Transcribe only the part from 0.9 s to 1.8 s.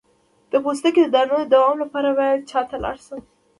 د دانو د دوام